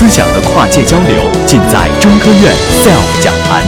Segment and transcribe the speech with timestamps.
[0.00, 3.62] 思想的跨界交流，尽在中科院 SELF 讲坛。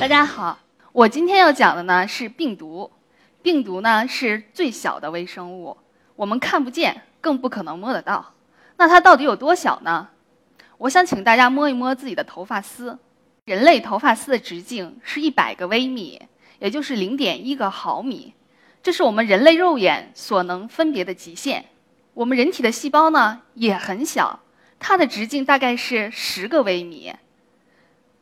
[0.00, 0.58] 大家好，
[0.92, 2.90] 我今天要讲的呢是病毒。
[3.42, 5.76] 病毒呢是最小的微生物，
[6.16, 8.32] 我们看不见，更不可能摸得到。
[8.78, 10.08] 那它到底有多小呢？
[10.78, 12.98] 我想请大家摸一摸自己的头发丝。
[13.44, 16.22] 人类头发丝的直径是一百个微米，
[16.58, 18.34] 也就是零点一个毫米，
[18.82, 21.66] 这是我们人类肉眼所能分别的极限。
[22.14, 24.40] 我们人体的细胞呢也很小，
[24.78, 27.12] 它的直径大概是十个微米。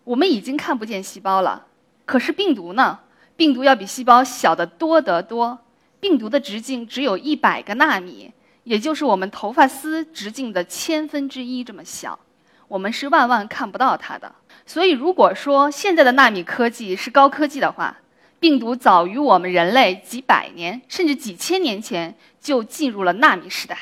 [0.05, 1.67] 我们已经看不见细胞了，
[2.05, 3.01] 可是病毒呢？
[3.37, 5.59] 病毒要比细胞小得多得多。
[5.99, 8.33] 病毒的直径只有一百个纳米，
[8.65, 12.19] 也就是我们头发丝直径的千分之一这么小。
[12.69, 14.35] 我们是万万看不到它的。
[14.67, 17.97] 所以，如果说现在的纳米科技是高科技的话，
[18.39, 23.77] 病毒早于我们人类几百年甚至几千年前就进入了纳米时代。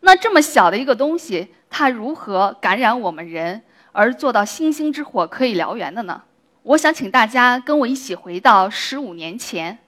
[0.00, 6.22] 那这么小的一个东西，它如何感染我们人，而做到星星之火可以燎原的呢？
[6.62, 9.78] 我想请大家跟我一起回到十五年前，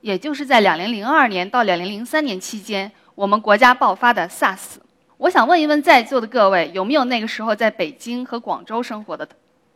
[0.00, 4.76] 也就是在两零零二年到两零零三年期间，我们国家爆发的 SARS。
[5.16, 9.26] 我想问一问在座的各位，有没有那个时候在北京和广州生活的？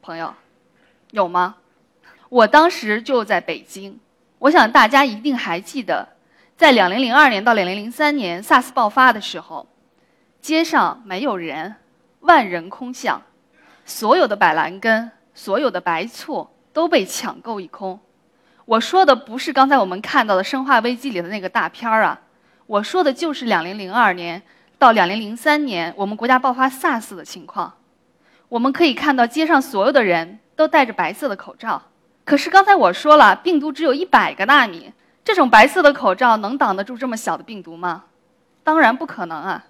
[0.02, 0.34] 朋友，
[1.11, 1.56] 有吗？
[2.29, 3.98] 我当时就在北京，
[4.39, 6.07] 我想大家一定还记得，
[6.57, 9.67] 在两零零二年到两零零三年 SARS 爆发的时候，
[10.41, 11.77] 街上没有人，
[12.20, 13.23] 万人空巷，
[13.87, 17.98] 所有的板蓝根、所有的白醋都被抢购一空。
[18.67, 22.20] 我说的不是刚才我们看到的《生化危机》里的那个大片儿啊，
[22.67, 24.42] 我说的就是两零零二年
[24.77, 27.73] 到两零零三年我们国家爆发 SARS 的情况。
[28.51, 31.83] 我们可以看到街上所有的人都戴着白色的口罩，
[32.29, 34.93] 可是刚才我说了，病毒只有一百个纳米，
[35.25, 38.05] 这种白色的口罩能挡得住这么小的病毒吗？
[38.63, 39.64] 当然不可能啊！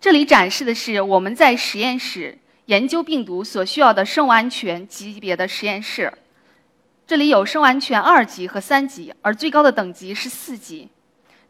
[0.00, 6.12] 这里展示的是我们在实验室研究病毒所需要的生物安全级别的实验室，
[7.04, 10.90] 这里有生物安全二级和三级，而最高的等级是四级。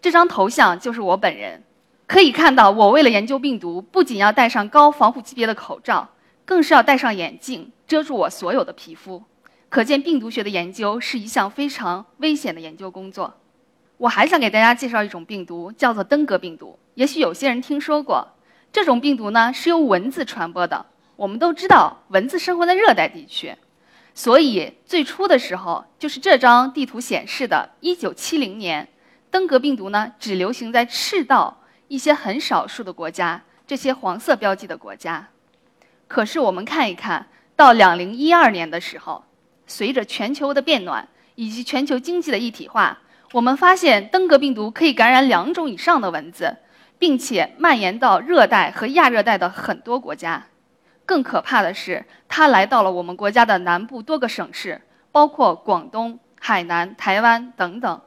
[0.01, 1.63] 这张头像就是我本人，
[2.07, 6.09] 可以看到我为了研究病毒，不仅要戴上高防护级别的口罩。
[6.47, 9.23] 更是要戴上眼镜遮住我所有的皮肤，
[9.69, 13.35] 可见病毒学的研究是一项非常危险的研究工作。
[13.99, 16.79] 我还想给大家介绍一种病毒，叫做登革病毒。
[16.95, 18.29] 也许有些人听说过，
[18.73, 20.87] 这种病毒呢是由蚊子传播的。
[21.17, 23.55] 我们都知道，蚊子生活在热带地区，
[24.15, 28.89] 所以最初的时候，就是这张地图显示的1970年，
[29.31, 31.59] 登革病毒呢只流行在赤道
[31.89, 35.29] 一些很少数的国家，这些黄色标记的国家。
[36.07, 37.27] 可是我们看一看
[37.57, 39.25] 到两零一二年的时候，
[39.69, 41.07] 随着全球的变暖
[41.37, 42.99] 以及全球经济的一体化，
[43.33, 46.57] 我们发现登革病毒可以感染两种以上的蚊子，
[46.99, 50.47] 并且蔓延到热带和亚热带的很多国家。
[51.07, 54.81] 更可怕的是，它来到了我们国家的南部多个省市，
[55.13, 58.01] 包括广东、海南、台湾等等。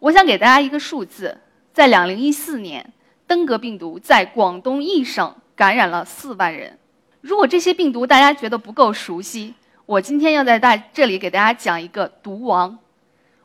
[0.00, 1.38] 我想给大家一个数字，
[1.72, 2.92] 在两零一四年，
[3.26, 6.78] 登革病毒在广东一省感染了四万人。
[7.20, 9.54] 如果这些病毒大家觉得不够熟悉，
[9.86, 12.78] 我今天要在大这里给大家讲一个毒王。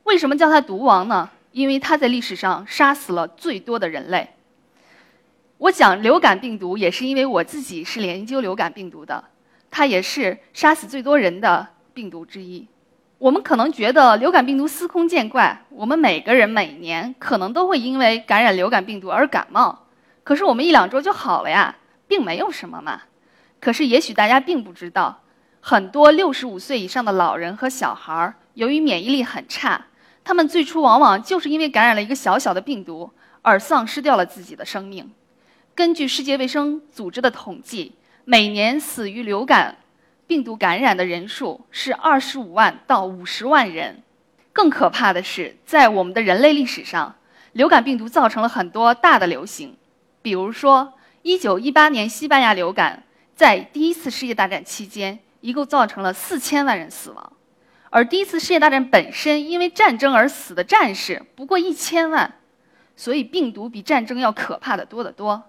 [0.04, 1.30] 为什么叫它毒王呢？
[1.52, 4.30] 因为它在历史上杀死了最多的人类。
[5.58, 9.22] 我讲流感病毒也是因为我自己是研究流感病毒的，
[9.70, 12.66] 它也是杀死最多人的病毒之一。
[13.18, 19.88] 我们可能觉得流感病毒司空见惯，我们每个人每年可能都会因为感染流感病毒而感冒，
[20.24, 21.76] 可是我们一两周就好了呀，
[22.08, 23.02] 并没有什么嘛。
[23.60, 25.22] 可是，也许大家并不知道，
[25.62, 29.88] 很多六十五岁以上的老人和小孩儿，由于免疫力很差，
[30.24, 33.12] 他们最初往往就是因为感染了一个小小的病毒
[33.42, 35.12] 而丧失掉了自己的生命。
[35.76, 37.94] 根据世界卫生组织的统计，
[38.26, 39.78] 每年死于流感
[40.28, 44.02] 病毒感染的人数是二十五万到五十万人。
[44.52, 47.16] 更可怕的是，在我们的人类历史上，
[47.54, 49.78] 流感病毒造成了很多大的流行，
[50.22, 53.04] 比如说一九一八年西班牙流感。
[53.36, 57.34] 在第一次世界大战期间，一共造成了四千万人死亡，
[57.90, 62.36] 而第一次世界大战本身因为战争而死的战士不过一千万，
[62.96, 65.44] 所以病毒比战争要可怕的多得多。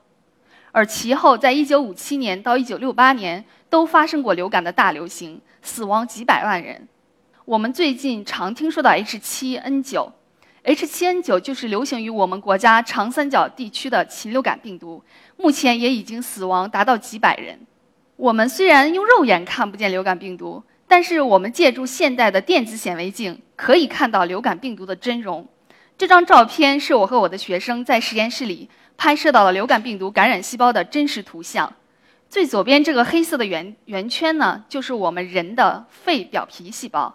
[0.73, 6.87] 而其后，在一九五七年到一九六八年都发生过流感的大流行，死亡几百万人。
[7.45, 10.13] 我们最近常听说的 H7N9。
[10.63, 15.03] H7N9 就是流行于我们国家长三角地区的禽流感病毒，
[15.37, 17.59] 目前也已经死亡达到几百人。
[18.21, 25.49] 我们虽然用肉眼看不见流感病毒，但是我们借助现代的电子显微镜，可以看到流感病毒的真容。
[25.97, 28.69] 这张照片是我和我的学生在实验室里
[28.99, 31.73] 拍摄到了流感病毒感染细胞的真实图像。
[32.29, 37.15] 最左边这个黑色的圆圆圈呢，就是我们人的肺表皮细胞。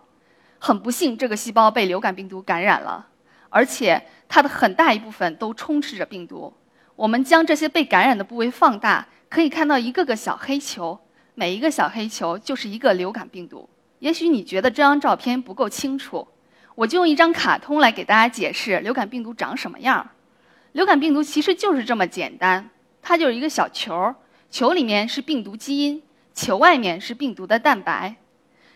[0.57, 3.05] 很不幸，这个细胞被流感病毒感染了，
[3.49, 6.51] 而且它的很大一部分都充斥着病毒。
[6.95, 10.99] 我们将这些被感染的部位放大，可以看到一个个小黑球。
[11.33, 13.69] 每一个小黑球就是一个流感病毒。
[13.99, 16.25] 也许你觉得这张照片不够清楚，
[16.75, 20.11] 我就用一张卡通来给大家解释流感病毒长什么样。
[20.71, 22.69] 流感病毒其实就是这么简单，
[23.01, 24.15] 它就是一个小球，
[24.49, 26.01] 球里面是病毒基因，
[26.33, 28.15] 球外面是病毒的蛋白。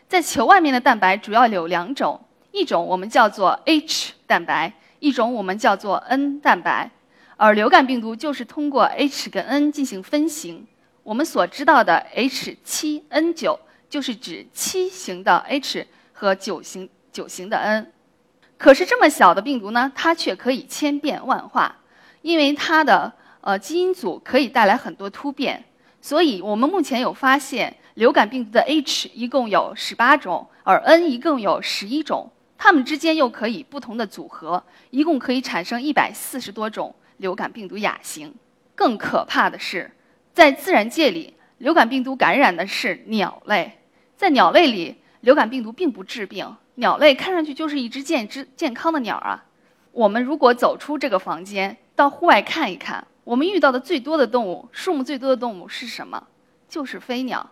[0.10, 2.19] 在球外面的蛋白主要有两种，
[2.51, 6.92] 一种我们叫做 H 蛋白，一种我们叫做 N 蛋白。
[7.41, 10.68] 而流感病毒就是通过 H 跟 N 进行分型。
[11.03, 13.57] 我们所知道的 H7N9
[13.89, 17.94] 就是指七型的 H 和九型九型的 N，
[18.57, 21.77] 可是这么小的病毒呢，它却可以千变万化，
[22.21, 25.63] 因为它的呃基因组可以带来很多突变，
[26.01, 38.36] 所以我们目前有发现，流感病毒的 H 一共有十八种，而 N 一共有十一种，它们之间又可以不同的组合，一共可以产生一百四十多种流感病毒亚型。
[38.75, 39.92] 更可怕的是。
[40.33, 43.80] 在自然界里，流感病毒感染的是鸟类。
[44.18, 46.56] 在鸟类里，流感病毒并不致病。
[46.75, 49.45] 鸟类看上去就是一只健之健康的鸟啊。
[49.92, 56.27] 我们如果走出这个房间，到户外看一看，我们遇到的最多的动物，数目最多的动物是什么？
[56.69, 57.51] 就是飞鸟。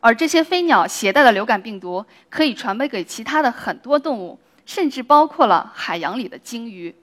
[0.00, 6.94] 而这些飞鸟携带的流感病毒，可以传播给其他的很多动物，甚至包括了海洋里的鲸鱼。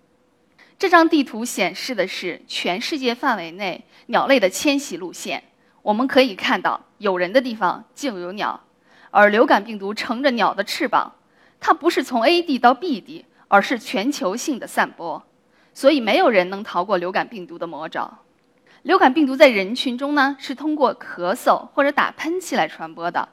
[0.80, 5.44] 这张地图显示的是全世界范围内鸟类的迁徙路线。
[5.82, 8.62] 我们可以看到，有人的地方就有鸟，
[9.10, 11.16] 而流感病毒乘着鸟的翅膀，
[11.60, 15.24] 它不是从 A 地到 B 地，而是全球性的散播，
[15.74, 18.20] 所以没有人能逃过流感病毒的魔爪。
[18.84, 23.28] 流感病毒在人群中呢，是通过咳嗽或者打喷嚏来传播的。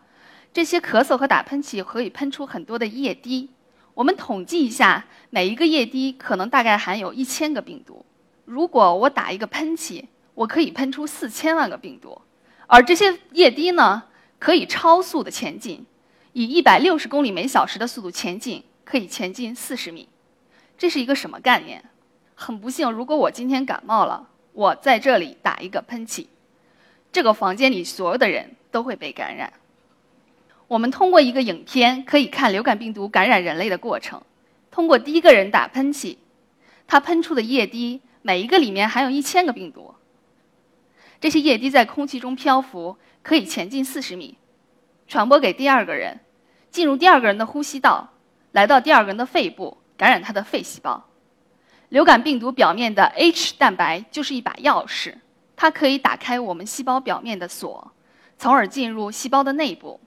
[0.54, 3.50] 这些咳嗽和打喷嚏可以喷出很多的液滴。
[3.94, 8.04] 我们统计一下，每一个液滴可能大概含有一千个病毒。
[8.44, 10.04] 如果我打一个喷嚏，
[10.34, 12.20] 我可以喷出四千万个病毒。
[12.66, 14.02] 而这些液滴呢，
[14.38, 15.86] 可以超速的前进，
[16.32, 20.08] 以一百六十公里每小时的速度前进，可以前进四十米。
[20.76, 21.84] 这是一个什么概念？
[22.34, 26.26] 很不幸，如果我今天感冒了，我在这里打一个喷嚏，
[27.12, 29.52] 这个房间里所有的人都会被感染。
[30.66, 34.22] 我们通过一个影片可以看流感病毒感染人类的过程。
[34.70, 36.16] 通过第一个人打喷嚏，
[36.86, 39.94] 他喷出的液滴每一个里面含有一千个病毒。
[41.20, 44.36] 这些液滴在空气中漂浮，可以前进四十米，
[45.06, 46.20] 传播给第二个人，
[46.70, 48.10] 进入第二个人的呼吸道，
[48.52, 51.04] 来到第二个人的肺部，感染他的肺细胞。
[51.90, 55.14] 流感病毒表面的 H 蛋白就是一把钥匙，
[55.54, 57.92] 它可以打开我们细胞表面的锁，
[58.36, 60.00] 从而进入细胞的内部。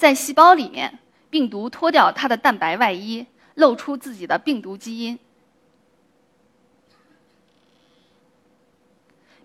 [0.00, 0.98] 在细胞里面，
[1.28, 3.26] 病毒脱掉它的蛋白外衣，
[3.56, 5.18] 露出自己的病毒基因。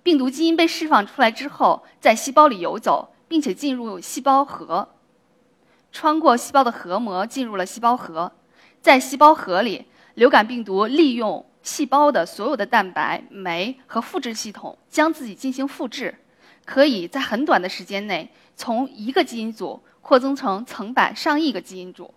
[0.02, 4.88] 病毒基因被释放出来之后，在细胞里游走，并且进入细胞核，
[5.92, 8.32] 穿过细胞的核膜，进入了细胞核。
[8.82, 9.84] 在细胞核里，
[10.14, 16.16] 流感病毒利用细胞的所有的蛋白、酶和复制系统，将自己进行复制，
[16.64, 19.82] 可以在很短的时间内从一个基因组。
[20.08, 22.14] 扩增成层百上亿个基因组，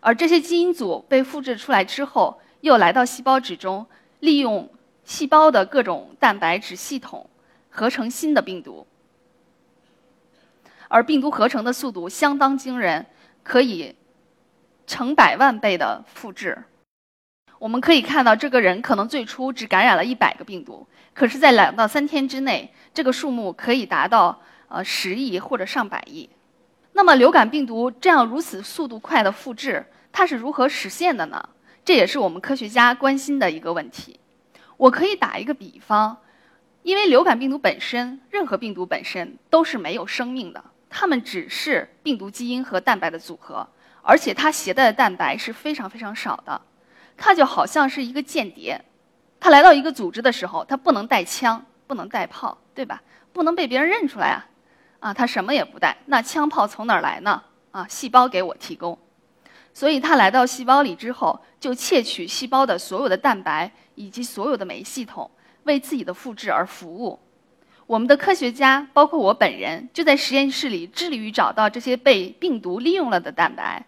[0.00, 3.86] 而这些基因组被复制出来之后，又来到细胞质中，
[4.20, 4.68] 利用
[5.04, 7.30] 细胞的各种蛋白质系统
[7.70, 8.86] 合成新的病毒。
[10.88, 13.06] 而病毒合成的速度相当惊人，
[13.42, 13.96] 可以
[14.86, 16.62] 成百万倍的复制。
[17.58, 24.38] 我们可以看到，这个人可能最初只感染了一百个病毒，可是，在两到三天之内，这个数目可以达到。
[24.68, 26.28] 呃，十亿或者上百亿。
[26.92, 31.48] 那么，流感病毒这样如此速度快的复制，它是如何实现的呢？
[31.84, 34.18] 这也是我们科学家关心的一个问题。
[34.76, 36.16] 我可以打一个比方，
[36.82, 43.68] 因为流感病毒本身，任何病毒本身都是没有生命的，它们只是病毒基因和蛋白的组合，
[44.02, 46.60] 而且它携带的蛋白是非常非常少的。
[47.16, 48.82] 它就好像是一个间谍，
[49.38, 53.02] 它来到一个组织的时候，它不能带枪，不能带炮，对吧？
[53.32, 54.46] 不能被别人认出来啊。
[54.98, 57.42] 啊，他什么也不带，那枪炮从哪儿来呢？
[57.70, 58.98] 啊，细胞给我提供。
[59.74, 65.30] 所以他来到细胞里之后，就窃取细胞的所有的蛋白以及所有的酶系统，
[65.64, 67.18] 为自己的复制而服务。
[67.86, 73.84] 我们的科学家，包括我本人，就在实验室里致力于找到这些被病毒利用了的蛋白。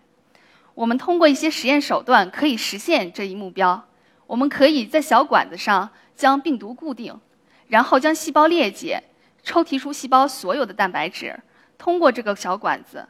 [0.75, 3.83] 我们通过一些实验手段可以实现这一目标。
[4.27, 7.19] 我们可以在小管子上将病毒固定，
[7.67, 9.03] 然后将细胞裂解，
[9.49, 11.35] 抽提出细胞所有的蛋白质，
[11.79, 13.09] 通过这个小管子，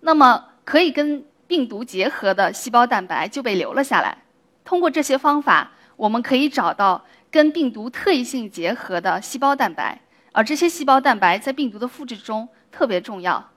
[0.00, 4.18] 那么可以跟病毒结合的细胞蛋白就被留了下来。
[4.66, 9.98] 通过这些方法，我们可以找到跟病毒特异性结合的细胞蛋白。
[10.32, 13.50] 而这些细胞蛋白在病毒的复制中特别重要。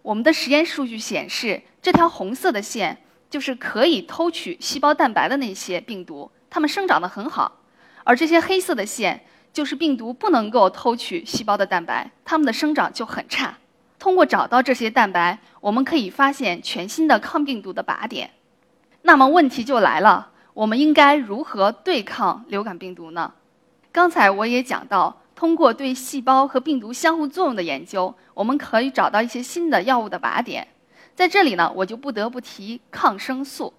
[0.00, 2.96] 我们的实验数据显示，这条红色的线
[3.28, 7.52] 就是可以偷取细胞蛋白的那些病毒，它们生长得很好；
[8.04, 13.58] 而这些黑色的线就是病毒不能够偷取细胞的蛋白，它们的生长就很差。
[13.98, 18.30] 通过找到这些蛋白，我们可以发现全新的抗病毒的靶点。
[19.02, 23.32] 那么问题就来了，我们应该如何对抗流感病毒呢？
[23.92, 25.16] 刚才我也讲到。
[25.32, 30.68] 通过对细胞和病毒相互作用的研究，我们可以找到一些新的药物的靶点。
[31.14, 33.72] 在这里呢，我就不得不提抗生素。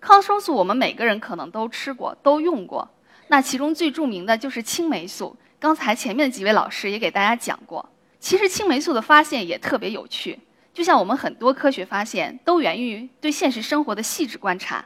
[0.00, 2.88] 抗生素我们每个人可能都吃过、都用过。
[3.28, 5.36] 那其中最著名的就是青霉素。
[5.60, 7.88] 刚才前面几位老师也给大家讲过。
[8.20, 10.38] 其实青霉素的发现也特别有趣，
[10.74, 14.84] 就像我们很多科学发现都源于对现实生活的细致观察。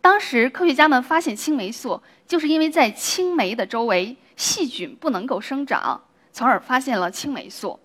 [0.00, 4.16] 当时科学家们发现青霉素，就是因为在青霉的周围。
[4.36, 6.00] 细菌不能够生长，
[6.32, 7.78] 从而发现了青霉素。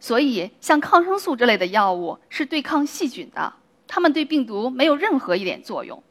[0.00, 3.52] 所以，像抗生素这类的药物是对抗细菌的，
[3.86, 6.02] 它们对病毒没有任何一点作用。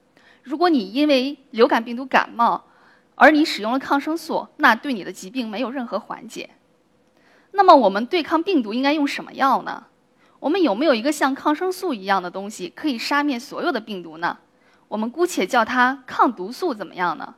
[0.43, 2.63] 如果你因为流感病毒感冒，
[3.19, 6.51] 而你使用了抗生素，那对你的疾病没有任何缓解。
[7.51, 9.85] 那么，我们对抗病毒应该用什么药呢？
[10.39, 14.37] 我们有没有一个像抗生素一样的东西可以杀灭所有的病毒呢？
[14.87, 17.33] 我们姑且叫它抗毒素，怎么样呢？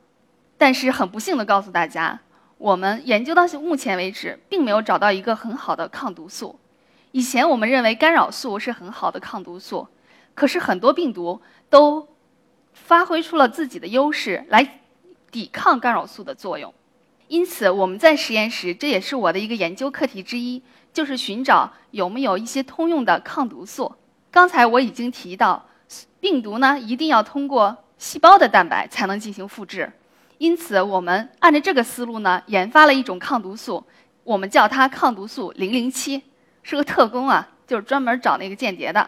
[0.58, 2.20] 但是很不幸的告诉大家。
[2.58, 6.60] 我们研究到目前为止，并没有找到一个很好的抗毒素。
[7.12, 9.88] 以前我们认为干扰素是很好的抗毒素，
[10.36, 12.10] 可是很多病毒都
[12.74, 14.82] 发挥出了自己的优势来
[15.32, 16.74] 抵抗干扰素的作用。
[17.28, 23.94] 因此，我们在实验室，这也是我的一个研究课题之一，就是寻找有没有一些通用的抗毒素。
[24.32, 25.68] 刚才我已经提到，
[26.20, 29.92] 病毒呢一定要通过细胞的蛋白才能进行复制。
[30.40, 33.84] 因此，我们按照这个思路呢，研发了一种抗毒素，
[34.24, 36.24] 我们叫它抗毒素零零七，
[36.64, 39.08] 是个特工啊，就是专门找那个间谍的。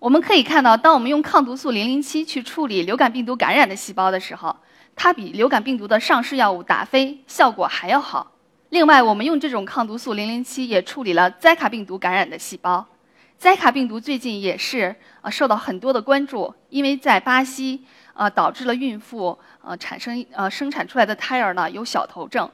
[0.00, 4.56] 我们可以看到，当我们用抗毒素零零七去处理流感病毒感染的细胞的时候，
[5.02, 8.32] 它比流感病毒的上市药物达菲效果还要好。
[8.68, 12.86] 另外，我们用这种抗毒素零零七也处理了灾卡病毒感染的细胞。
[13.38, 17.82] 灾卡病毒最近也是呃受到很多的关注，因为在巴西。
[18.12, 22.50] 啊，导致了孕妇呃产生呃生产出来的胎儿呢有小头症。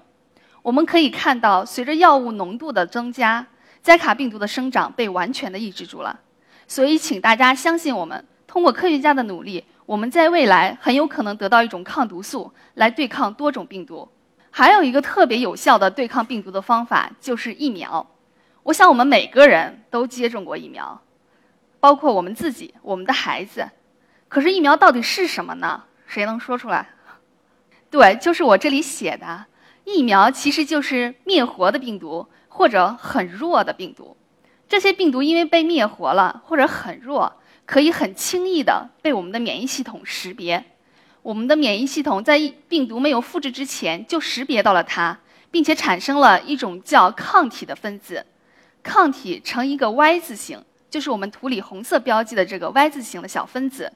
[0.62, 3.44] 我们可以看到，随着药物浓度的增加，
[3.82, 6.20] 灾卡病毒的生长被完全的抑制住了。
[6.68, 14.08] 所以，请大家相信我们，通过科学家的努力，我们在未来很有可能得到一种抗毒素来对抗多种病毒。
[14.50, 18.06] 还有一个特别有效的对抗病毒的方法就是疫苗。
[18.64, 21.00] 我想我们每个人都接种过疫苗，
[21.78, 23.70] 包括我们自己、我们的孩子。
[24.28, 25.84] 可是疫苗到底是什么呢？
[26.06, 26.88] 谁能说出来？
[27.90, 29.46] 对，就是我这里写的，
[29.84, 34.16] 疫苗其实就是灭活的病毒或者很弱的病毒。
[34.68, 37.32] 这些病毒因为被灭活了或者很弱，
[37.66, 40.64] 可以很轻易的被我们的免疫系统识别。
[41.22, 45.18] 我们的免疫系统在病毒没有复制之前就识别到了它，
[45.50, 48.24] 并且产生了一种叫抗体的分子。
[48.82, 53.92] 抗体呈一个 Y 字形，就是我们图里红色标记的这个 Y 字形的小分子。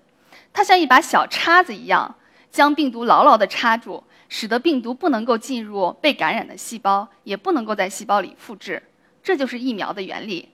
[0.53, 2.17] 它像一把小叉子一样，
[2.50, 8.83] 将病毒牢牢地插住，使得病毒不能够进入被感染的细胞，也不能够在细胞里复制。
[9.23, 10.49] 这就是疫苗的原理。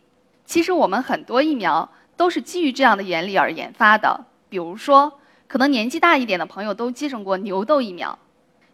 [0.44, 4.24] 其实我们很多疫苗都是基于这样的原理而研发的。
[4.48, 8.18] 比如说，可能年纪大一点的朋友都接种过牛痘疫苗。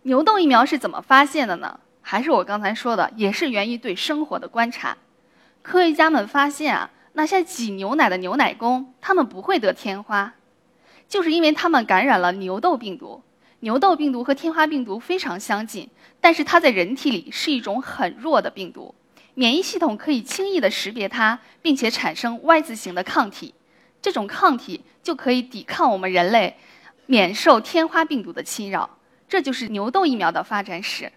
[0.03, 1.81] 牛痘疫苗是怎么发现的呢？
[2.01, 4.97] 还是我刚才说的，也是源于对生活的观察。
[5.63, 10.35] 科学家们发现啊，那些挤牛奶的牛奶工，他们不会得天花。
[11.09, 13.23] 就是因为他们感染了牛痘病毒，
[13.61, 15.89] 牛痘病毒和天花病毒非常相近，
[16.21, 18.95] 但是它在人体里是一种很弱的病毒，
[19.35, 23.55] 免疫系统可以轻易地识别它，并且产生 Y 字形的抗体，
[24.01, 26.57] 这种抗体就可以抵抗我们人类
[27.07, 28.99] 免受天花病毒的侵扰。
[29.29, 31.11] 这就是牛痘疫苗的发展史，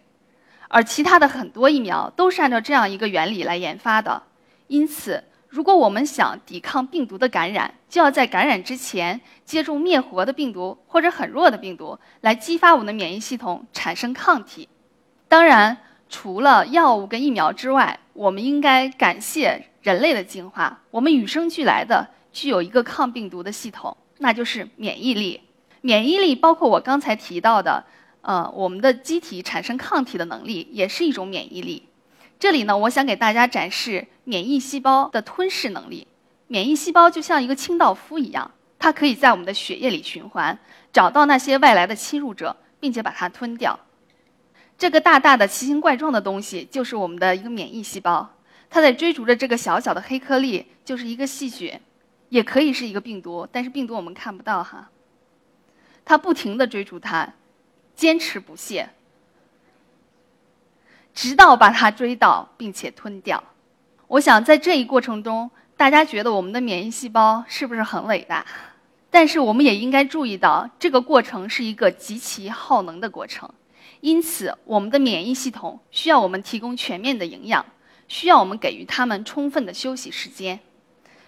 [0.69, 4.24] 而其他的很多疫苗都是按照这样一个原理来研发的，
[4.67, 5.24] 因此。
[5.48, 14.67] 如果我们想抵抗病毒的感染，就要在感染之前接种灭活的病毒或者很弱的病毒，来激发我们的免疫系统产生抗体。
[15.29, 15.77] 当然，
[16.09, 20.81] 除了药物跟疫苗之外，我们应该感谢人类的进化。
[20.91, 25.41] 我们与生俱来的具有一个抗病毒的系统，那就是免疫力。
[25.81, 27.83] 免疫力包括我刚才提到的，
[28.21, 31.88] 呃，我们的机体产生抗体的能力，也是一种免疫力。
[32.39, 36.07] 这里呢，我想给大家展示免疫细胞的吞噬能力。
[36.47, 40.57] 免疫细胞就像一个清道夫一样，它可以在我们的血液里循环，
[40.93, 43.79] 找到那些外来的侵入者，并且把它吞掉。
[44.77, 48.29] 这个大大的奇形怪状的东西，就是我们的一个免疫细胞。
[48.70, 51.79] 它在追逐着这个小小的黑颗粒，就是一个细菌，
[52.29, 54.89] 也可以是一个病毒，但是病毒我们看不到哈。
[56.03, 57.34] 它不停的追逐它，
[57.96, 58.89] 坚持不懈，
[61.13, 63.41] 直到把它追到并且吞掉。
[64.08, 68.46] 我想在这一过程中，大家觉得我们的免疫细胞是不是很伟大？
[69.10, 73.50] 但是我们也应该注意到，这个过程是一个极其耗能的过程。
[74.01, 77.65] 因此，我们的免疫系统需要我们提供全面的营养，
[78.07, 80.59] 需要我们给予他们充分的休息时间。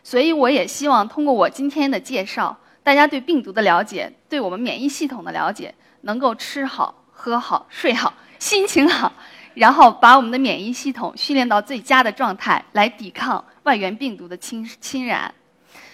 [0.03, 9.11] 所以，我也希望通过我今天的介绍，大家对病毒的了解，对我们免疫系统的了解，能够吃好、喝好、睡好、心情好，
[9.55, 15.33] 然后把我们的免疫系统训练到最佳的状态，来抵抗外源病毒的侵侵染。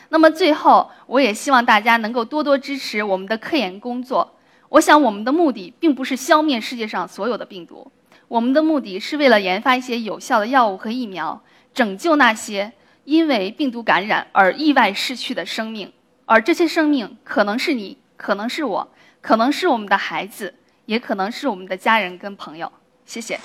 [0.10, 4.36] 那么，最后，我也希望大家能够多多支持我们的科研工作。
[4.74, 7.92] 我想，我们的目的并不是消灭世界上所有的病毒，
[8.28, 11.44] 我们的目的是为了研发一些有效的药物和疫苗，
[11.76, 12.72] 拯救那些
[13.04, 15.92] 因为病毒感染而意外逝去的生命。
[16.26, 20.56] 而这些生命可能是你，可能是我，可能是我们的孩子，
[20.88, 22.72] 也可能是我们的家人跟朋友。
[23.06, 23.40] 谢谢。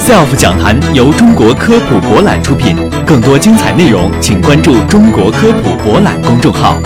[0.00, 2.74] SELF 讲坛由中国科普博览出品，
[3.06, 6.76] 更多精彩内容，请关注中国科普博览公众号。